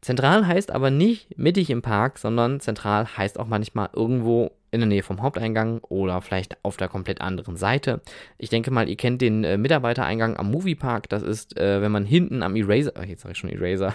[0.01, 4.97] Zentral heißt aber nicht mittig im Park, sondern zentral heißt auch manchmal irgendwo in der
[4.97, 8.01] Nähe vom Haupteingang oder vielleicht auf der komplett anderen Seite.
[8.37, 11.09] Ich denke mal, ihr kennt den äh, Mitarbeitereingang am Moviepark.
[11.09, 13.93] Das ist, äh, wenn man hinten am Eraser, ach, jetzt sage ich schon Eraser,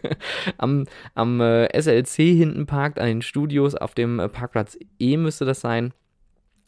[0.58, 5.44] am, am äh, SLC hinten parkt, an den Studios auf dem äh, Parkplatz E müsste
[5.44, 5.92] das sein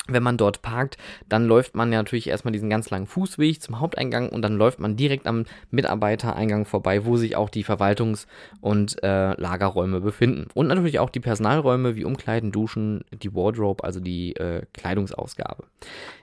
[0.08, 0.96] wenn man dort parkt,
[1.28, 4.78] dann läuft man ja natürlich erstmal diesen ganz langen Fußweg zum Haupteingang und dann läuft
[4.78, 8.26] man direkt am Mitarbeitereingang vorbei, wo sich auch die Verwaltungs-
[8.60, 10.46] und äh, Lagerräume befinden.
[10.54, 15.64] Und natürlich auch die Personalräume wie Umkleiden, Duschen, die Wardrobe, also die äh, Kleidungsausgabe.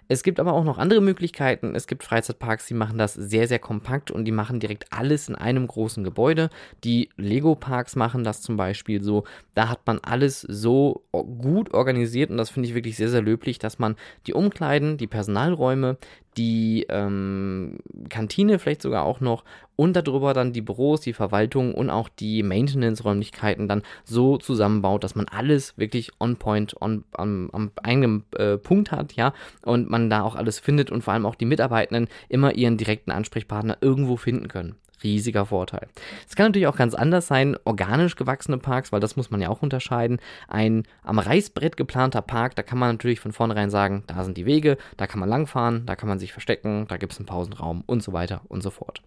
[0.08, 1.76] Es gibt aber auch noch andere Möglichkeiten.
[1.76, 5.36] Es gibt Freizeitparks, die machen das sehr, sehr kompakt und die machen direkt alles in
[5.36, 6.50] einem großen Gebäude.
[6.84, 9.24] Die Lego-Parks machen das zum Beispiel so.
[9.56, 13.60] Da hat man alles so gut organisiert und das finde ich wirklich sehr, sehr löblich,
[13.60, 13.96] dass man
[14.28, 15.98] die Umkleiden, die Personalräume,
[16.38, 17.78] die ähm,
[18.10, 19.44] Kantine vielleicht sogar auch noch
[19.76, 25.16] und darüber dann die Büros, die Verwaltung und auch die Maintenance-Räumlichkeiten dann so zusammenbaut, dass
[25.16, 29.34] man alles wirklich on point, on, am, am eigenen äh, Punkt hat, ja,
[29.64, 33.12] und man da auch alles findet und vor allem auch die Mitarbeitenden immer ihren direkten
[33.12, 35.88] Ansprechpartner irgendwo finden können riesiger Vorteil.
[36.28, 39.50] Es kann natürlich auch ganz anders sein, organisch gewachsene Parks, weil das muss man ja
[39.50, 40.20] auch unterscheiden.
[40.48, 44.46] Ein am Reißbrett geplanter Park, da kann man natürlich von vornherein sagen, da sind die
[44.46, 47.84] Wege, da kann man langfahren, da kann man sich verstecken, da gibt es einen Pausenraum
[47.86, 49.02] und so weiter und so fort.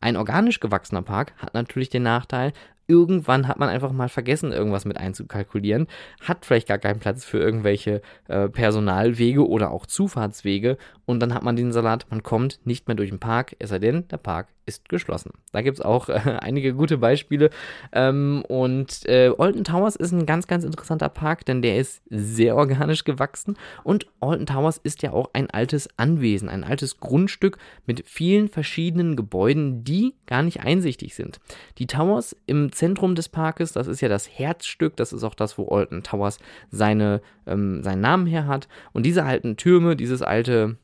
[0.00, 2.52] Ein organisch gewachsener Park hat natürlich den Nachteil,
[2.90, 5.86] irgendwann hat man einfach mal vergessen, irgendwas mit einzukalkulieren,
[6.22, 10.76] hat vielleicht gar keinen Platz für irgendwelche äh, Personalwege oder auch Zufahrtswege
[11.06, 13.78] und dann hat man den Salat, man kommt nicht mehr durch den Park, es sei
[13.78, 15.32] denn, der Park ist geschlossen.
[15.52, 17.50] Da gibt es auch äh, einige gute Beispiele.
[17.92, 22.56] Ähm, und äh, Alton Towers ist ein ganz, ganz interessanter Park, denn der ist sehr
[22.56, 23.56] organisch gewachsen.
[23.84, 29.16] Und Alton Towers ist ja auch ein altes Anwesen, ein altes Grundstück mit vielen verschiedenen
[29.16, 31.40] Gebäuden, die gar nicht einsichtig sind.
[31.78, 35.58] Die Towers im Zentrum des Parkes, das ist ja das Herzstück, das ist auch das,
[35.58, 36.38] wo Alton Towers
[36.70, 38.68] seine, ähm, seinen Namen her hat.
[38.92, 40.76] Und diese alten Türme, dieses alte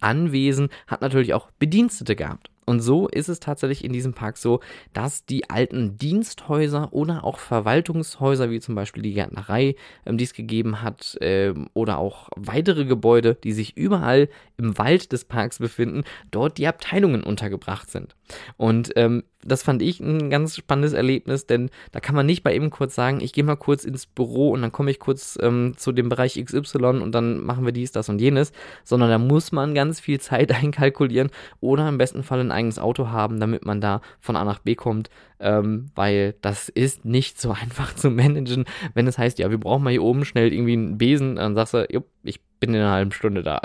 [0.00, 2.51] Anwesen hat natürlich auch Bedienstete gehabt.
[2.64, 4.60] Und so ist es tatsächlich in diesem Park so,
[4.92, 9.74] dass die alten Diensthäuser oder auch Verwaltungshäuser, wie zum Beispiel die Gärtnerei,
[10.06, 15.12] ähm, die es gegeben hat, ähm, oder auch weitere Gebäude, die sich überall im Wald
[15.12, 18.14] des Parks befinden, dort die Abteilungen untergebracht sind.
[18.56, 22.54] Und ähm, das fand ich ein ganz spannendes Erlebnis, denn da kann man nicht bei
[22.54, 25.74] eben kurz sagen, ich gehe mal kurz ins Büro und dann komme ich kurz ähm,
[25.76, 28.52] zu dem Bereich XY und dann machen wir dies, das und jenes,
[28.84, 33.08] sondern da muss man ganz viel Zeit einkalkulieren oder im besten Fall ein eigenes Auto
[33.08, 35.10] haben, damit man da von A nach B kommt,
[35.40, 39.84] ähm, weil das ist nicht so einfach zu managen, wenn es heißt, ja, wir brauchen
[39.84, 42.92] mal hier oben schnell irgendwie einen Besen, dann sagst du, jupp, ich bin in einer
[42.92, 43.60] halben Stunde da.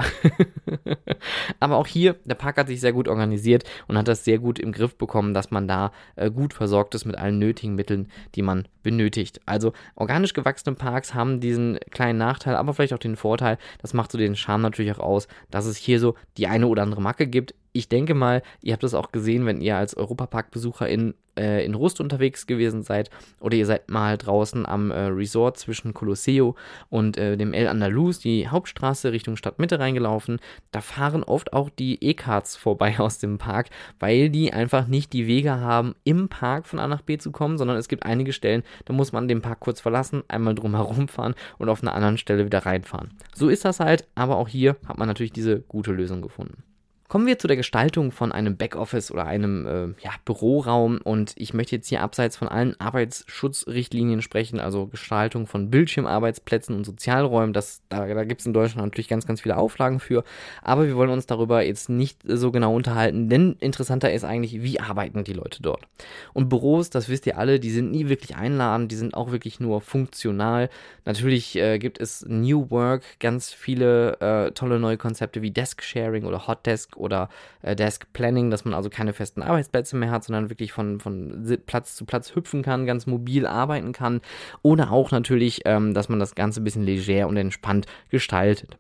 [1.59, 4.57] Aber auch hier, der Park hat sich sehr gut organisiert und hat das sehr gut
[4.57, 8.41] im Griff bekommen, dass man da äh, gut versorgt ist mit allen nötigen Mitteln, die
[8.41, 9.39] man benötigt.
[9.45, 14.11] Also organisch gewachsene Parks haben diesen kleinen Nachteil, aber vielleicht auch den Vorteil, das macht
[14.11, 17.27] so den Charme natürlich auch aus, dass es hier so die eine oder andere Macke
[17.27, 21.63] gibt ich denke mal, ihr habt das auch gesehen, wenn ihr als Europapark-Besucher in, äh,
[21.63, 26.55] in Rust unterwegs gewesen seid oder ihr seid mal draußen am äh, Resort zwischen Colosseo
[26.89, 30.39] und äh, dem El Andalus, die Hauptstraße Richtung Stadtmitte reingelaufen.
[30.71, 35.27] Da fahren oft auch die E-Cards vorbei aus dem Park, weil die einfach nicht die
[35.27, 38.63] Wege haben, im Park von A nach B zu kommen, sondern es gibt einige Stellen,
[38.85, 42.45] da muss man den Park kurz verlassen, einmal drumherum fahren und auf einer anderen Stelle
[42.45, 43.11] wieder reinfahren.
[43.35, 46.63] So ist das halt, aber auch hier hat man natürlich diese gute Lösung gefunden.
[47.09, 51.53] Kommen wir zu der Gestaltung von einem Backoffice oder einem äh, ja, Büroraum und ich
[51.53, 57.53] möchte jetzt hier abseits von allen Arbeitsschutzrichtlinien sprechen, also Gestaltung von Bildschirmarbeitsplätzen und Sozialräumen.
[57.53, 60.25] Das, da da gibt es in Deutschland natürlich ganz, ganz viele Auflagen für,
[60.61, 64.81] aber wir wollen uns darüber jetzt nicht so genau unterhalten, denn interessanter ist eigentlich, wie
[64.81, 65.87] arbeiten die Leute dort.
[66.33, 69.61] Und Büros, das wisst ihr alle, die sind nie wirklich einladend, die sind auch wirklich
[69.61, 70.69] nur funktional.
[71.05, 76.25] Natürlich äh, gibt es New Work, ganz viele äh, tolle neue Konzepte wie Desk Sharing
[76.25, 77.29] oder Hot Desk oder
[77.61, 81.45] äh, Desk Planning, dass man also keine festen Arbeitsplätze mehr hat, sondern wirklich von, von
[81.65, 84.21] Platz zu Platz hüpfen kann, ganz mobil arbeiten kann.
[84.61, 88.77] Oder auch natürlich, ähm, dass man das Ganze ein bisschen leger und entspannt gestaltet.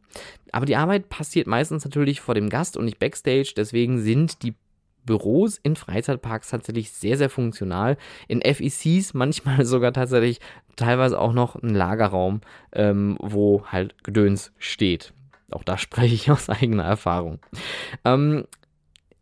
[0.51, 4.55] Aber die Arbeit passiert meistens natürlich vor dem Gast und nicht backstage, deswegen sind die
[5.07, 7.97] Büros in Freizeitparks tatsächlich sehr, sehr funktional.
[8.27, 10.39] In FECs manchmal sogar tatsächlich
[10.75, 12.41] teilweise auch noch ein Lagerraum,
[12.73, 15.13] ähm, wo halt Gedöns steht.
[15.51, 17.39] Auch da spreche ich aus eigener Erfahrung.
[18.05, 18.45] Ähm,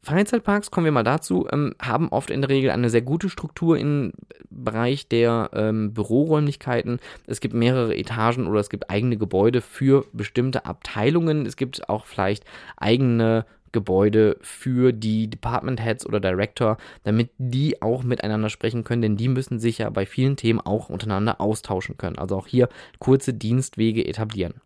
[0.05, 3.79] Freizeitparks, kommen wir mal dazu, ähm, haben oft in der Regel eine sehr gute Struktur
[3.79, 4.13] im
[4.51, 6.99] Bereich der ähm, Büroräumlichkeiten.
[7.25, 11.47] Es gibt mehrere Etagen oder es gibt eigene Gebäude für bestimmte Abteilungen.
[11.47, 12.45] Es gibt auch vielleicht
[12.77, 19.17] eigene Gebäude für die Department Heads oder Director, damit die auch miteinander sprechen können, denn
[19.17, 22.19] die müssen sich ja bei vielen Themen auch untereinander austauschen können.
[22.19, 24.61] Also auch hier kurze Dienstwege etablieren.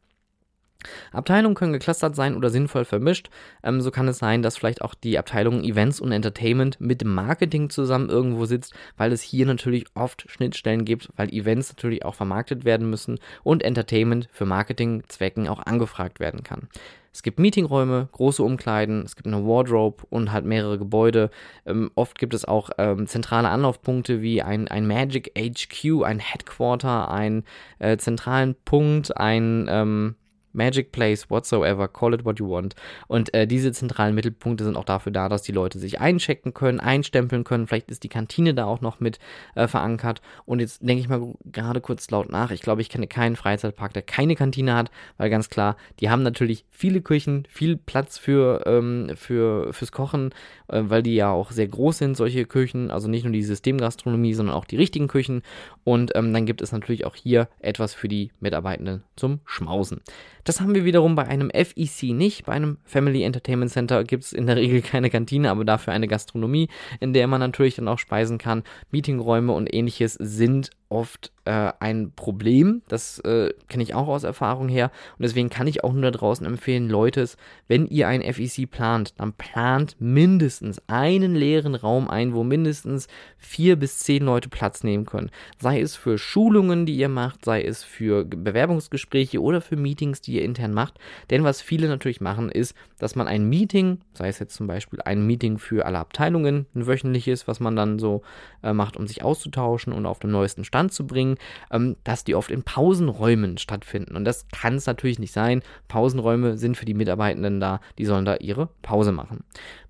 [1.11, 3.29] Abteilungen können geclustert sein oder sinnvoll vermischt.
[3.63, 7.69] Ähm, so kann es sein, dass vielleicht auch die Abteilung Events und Entertainment mit Marketing
[7.69, 12.63] zusammen irgendwo sitzt, weil es hier natürlich oft Schnittstellen gibt, weil Events natürlich auch vermarktet
[12.63, 16.69] werden müssen und Entertainment für Marketingzwecken auch angefragt werden kann.
[17.11, 21.31] Es gibt Meetingräume, große Umkleiden, es gibt eine Wardrobe und halt mehrere Gebäude.
[21.65, 27.11] Ähm, oft gibt es auch ähm, zentrale Anlaufpunkte wie ein, ein Magic HQ, ein Headquarter,
[27.11, 27.43] einen
[27.79, 30.15] äh, zentralen Punkt, ein ähm,
[30.53, 32.75] Magic Place, whatsoever, call it what you want.
[33.07, 36.79] Und äh, diese zentralen Mittelpunkte sind auch dafür da, dass die Leute sich einchecken können,
[36.79, 37.67] einstempeln können.
[37.67, 39.19] Vielleicht ist die Kantine da auch noch mit
[39.55, 40.21] äh, verankert.
[40.45, 42.51] Und jetzt denke ich mal gerade kurz laut nach.
[42.51, 46.23] Ich glaube, ich kenne keinen Freizeitpark, der keine Kantine hat, weil ganz klar, die haben
[46.23, 50.31] natürlich viele Küchen, viel Platz für, ähm, für, fürs Kochen,
[50.67, 52.91] äh, weil die ja auch sehr groß sind, solche Küchen.
[52.91, 55.43] Also nicht nur die Systemgastronomie, sondern auch die richtigen Küchen.
[55.83, 60.01] Und ähm, dann gibt es natürlich auch hier etwas für die Mitarbeitenden zum Schmausen.
[60.43, 62.45] Das haben wir wiederum bei einem FEC nicht.
[62.45, 66.07] Bei einem Family Entertainment Center gibt es in der Regel keine Kantine, aber dafür eine
[66.07, 68.63] Gastronomie, in der man natürlich dann auch speisen kann.
[68.91, 72.81] Meetingräume und ähnliches sind oft äh, ein Problem.
[72.87, 74.91] Das äh, kenne ich auch aus Erfahrung her.
[75.17, 77.27] Und deswegen kann ich auch nur da draußen empfehlen, Leute,
[77.67, 83.75] wenn ihr ein FEC plant, dann plant mindestens einen leeren Raum ein, wo mindestens vier
[83.75, 85.29] bis zehn Leute Platz nehmen können.
[85.59, 90.33] Sei es für Schulungen, die ihr macht, sei es für Bewerbungsgespräche oder für Meetings, die
[90.33, 90.99] ihr intern macht.
[91.29, 94.99] Denn was viele natürlich machen, ist, dass man ein Meeting, sei es jetzt zum Beispiel
[95.03, 98.23] ein Meeting für alle Abteilungen, ein wöchentliches, was man dann so
[98.63, 101.35] äh, macht, um sich auszutauschen und auf dem neuesten Stand Stand zu bringen,
[101.71, 104.15] ähm, dass die oft in Pausenräumen stattfinden.
[104.15, 105.61] Und das kann es natürlich nicht sein.
[105.89, 109.43] Pausenräume sind für die Mitarbeitenden da, die sollen da ihre Pause machen.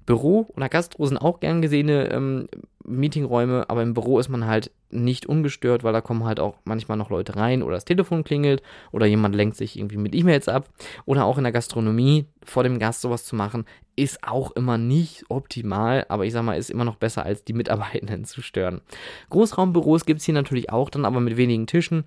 [0.08, 2.47] Büro oder Gastro sind auch gern gesehene ähm,
[2.89, 6.97] Meetingräume, aber im Büro ist man halt nicht ungestört, weil da kommen halt auch manchmal
[6.97, 10.69] noch Leute rein oder das Telefon klingelt oder jemand lenkt sich irgendwie mit E-Mails ab
[11.06, 15.25] oder auch in der Gastronomie vor dem Gast sowas zu machen, ist auch immer nicht
[15.30, 18.82] optimal, aber ich sag mal, ist immer noch besser als die Mitarbeitenden zu stören.
[19.30, 22.06] Großraumbüros gibt es hier natürlich auch dann, aber mit wenigen Tischen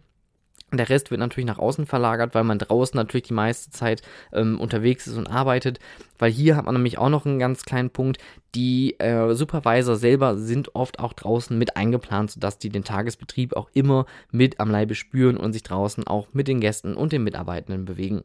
[0.73, 4.59] der Rest wird natürlich nach außen verlagert, weil man draußen natürlich die meiste Zeit ähm,
[4.59, 5.79] unterwegs ist und arbeitet.
[6.19, 8.19] Weil hier hat man nämlich auch noch einen ganz kleinen Punkt.
[8.55, 13.69] Die äh, Supervisor selber sind oft auch draußen mit eingeplant, sodass die den Tagesbetrieb auch
[13.75, 17.85] immer mit am Leibe spüren und sich draußen auch mit den Gästen und den Mitarbeitenden
[17.85, 18.25] bewegen.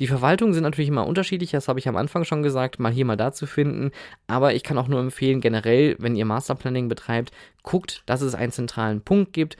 [0.00, 3.06] Die Verwaltungen sind natürlich immer unterschiedlich, das habe ich am Anfang schon gesagt, mal hier,
[3.06, 3.92] mal da zu finden.
[4.26, 8.52] Aber ich kann auch nur empfehlen, generell, wenn ihr Masterplanning betreibt, guckt, dass es einen
[8.52, 9.56] zentralen Punkt gibt,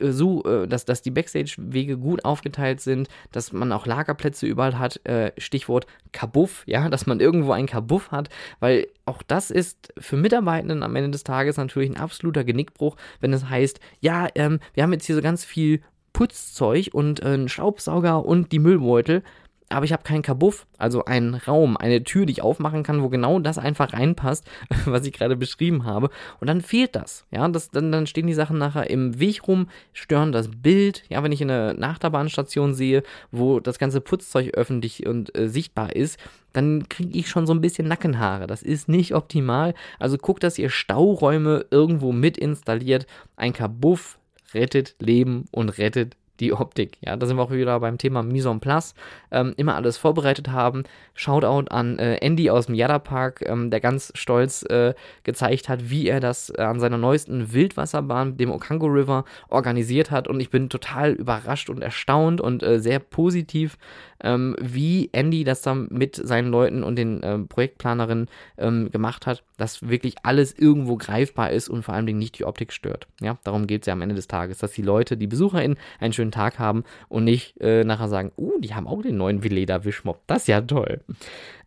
[0.00, 5.04] so, äh, dass, dass die Backstage-Wege gut aufgeteilt sind, dass man auch Lagerplätze überall hat,
[5.06, 8.28] äh, Stichwort Kabuff, ja, dass man irgendwo einen Kabuff hat,
[8.60, 13.32] weil auch das ist für Mitarbeitenden am Ende des Tages natürlich ein absoluter Genickbruch, wenn
[13.32, 15.80] es heißt, ja, ähm, wir haben jetzt hier so ganz viel
[16.12, 19.22] Putzzeug und äh, einen Staubsauger und die Müllbeutel
[19.70, 23.08] aber ich habe keinen Kabuff, also einen Raum, eine Tür, die ich aufmachen kann, wo
[23.08, 24.46] genau das einfach reinpasst,
[24.86, 26.10] was ich gerade beschrieben habe.
[26.40, 27.26] Und dann fehlt das.
[27.30, 31.04] Ja, das, dann, dann stehen die Sachen nachher im Weg rum, stören das Bild.
[31.08, 36.18] Ja, wenn ich eine Nachterbahnstation sehe, wo das ganze Putzzeug öffentlich und äh, sichtbar ist,
[36.52, 38.46] dann kriege ich schon so ein bisschen Nackenhaare.
[38.46, 39.74] Das ist nicht optimal.
[39.98, 43.06] Also guckt, dass ihr Stauräume irgendwo mit installiert.
[43.36, 44.18] Ein Kabuff
[44.54, 46.98] rettet Leben und rettet die Optik.
[47.00, 48.94] Ja, da sind wir auch wieder beim Thema Mise en place.
[49.30, 50.84] Ähm, immer alles vorbereitet haben.
[51.14, 55.90] Shoutout an äh, Andy aus dem Yada Park, ähm, der ganz stolz äh, gezeigt hat,
[55.90, 60.28] wie er das äh, an seiner neuesten Wildwasserbahn, dem Okango River, organisiert hat.
[60.28, 63.78] Und ich bin total überrascht und erstaunt und äh, sehr positiv,
[64.22, 69.42] ähm, wie Andy das dann mit seinen Leuten und den ähm, Projektplanerinnen ähm, gemacht hat,
[69.56, 73.06] dass wirklich alles irgendwo greifbar ist und vor Dingen nicht die Optik stört.
[73.20, 76.12] Ja, darum geht es ja am Ende des Tages, dass die Leute, die BesucherInnen einen
[76.12, 79.84] schönen Tag haben und nicht äh, nachher sagen, uh, die haben auch den neuen Veleda
[79.84, 80.22] Wischmopp.
[80.26, 81.00] Das ist ja toll.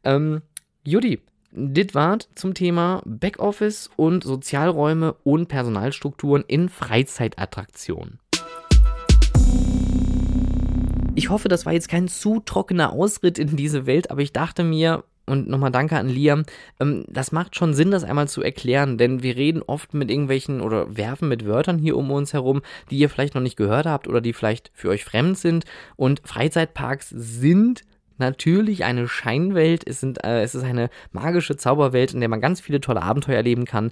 [0.04, 0.42] Ähm,
[0.84, 8.21] Judy, dit wart zum Thema Backoffice und Sozialräume und Personalstrukturen in Freizeitattraktionen.
[11.13, 14.63] Ich hoffe, das war jetzt kein zu trockener Ausritt in diese Welt, aber ich dachte
[14.63, 16.43] mir, und nochmal danke an Liam.
[16.80, 20.62] Ähm, das macht schon Sinn, das einmal zu erklären, denn wir reden oft mit irgendwelchen
[20.62, 24.08] oder werfen mit Wörtern hier um uns herum, die ihr vielleicht noch nicht gehört habt
[24.08, 25.65] oder die vielleicht für euch fremd sind.
[25.95, 27.82] Und Freizeitparks sind
[28.17, 32.62] natürlich eine Scheinwelt, es, sind, äh, es ist eine magische Zauberwelt, in der man ganz
[32.62, 33.91] viele tolle Abenteuer erleben kann.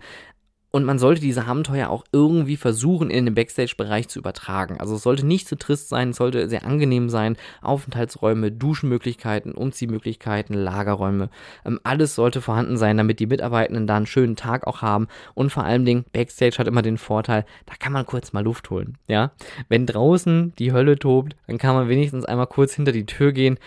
[0.72, 4.80] Und man sollte diese Abenteuer auch irgendwie versuchen, in den Backstage-Bereich zu übertragen.
[4.80, 7.38] Also es sollte nicht zu trist sein, es sollte sehr angenehm sein.
[7.62, 11.30] Aufenthaltsräume, Duschenmöglichkeiten, Umziehmöglichkeiten, Lagerräume.
[11.66, 15.08] Ähm, alles sollte vorhanden sein, damit die Mitarbeitenden da einen schönen Tag auch haben.
[15.34, 18.70] Und vor allen Dingen, Backstage hat immer den Vorteil, da kann man kurz mal Luft
[18.70, 18.98] holen.
[19.08, 19.32] Ja?
[19.70, 23.58] Wenn draußen die Hölle tobt, dann kann man wenigstens einmal kurz hinter die Tür gehen,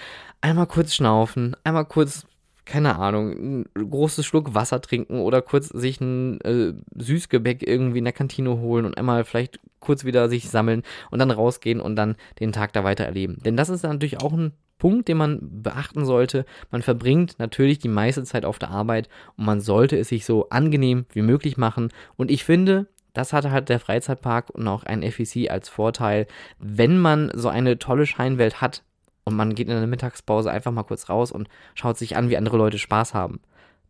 [0.40, 2.26] einmal kurz schnaufen, einmal kurz
[2.64, 8.04] keine Ahnung, ein großes Schluck Wasser trinken oder kurz sich ein äh, Süßgebäck irgendwie in
[8.04, 12.16] der Kantine holen und einmal vielleicht kurz wieder sich sammeln und dann rausgehen und dann
[12.40, 13.38] den Tag da weiter erleben.
[13.44, 16.44] Denn das ist natürlich auch ein Punkt, den man beachten sollte.
[16.70, 20.48] Man verbringt natürlich die meiste Zeit auf der Arbeit und man sollte es sich so
[20.48, 21.90] angenehm wie möglich machen.
[22.16, 26.26] Und ich finde, das hat halt der Freizeitpark und auch ein FEC als Vorteil,
[26.58, 28.82] wenn man so eine tolle Scheinwelt hat,
[29.24, 32.36] und man geht in der Mittagspause einfach mal kurz raus und schaut sich an, wie
[32.36, 33.40] andere Leute Spaß haben,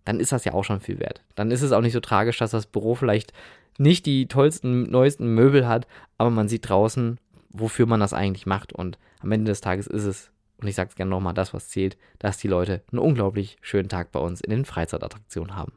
[0.04, 1.22] dann ist das ja auch schon viel wert.
[1.34, 3.32] Dann ist es auch nicht so tragisch, dass das Büro vielleicht
[3.78, 5.86] nicht die tollsten, neuesten Möbel hat,
[6.18, 7.18] aber man sieht draußen,
[7.50, 8.72] wofür man das eigentlich macht.
[8.72, 11.68] Und am Ende des Tages ist es, und ich sage es gerne nochmal, das, was
[11.68, 15.72] zählt, dass die Leute einen unglaublich schönen Tag bei uns in den Freizeitattraktionen haben.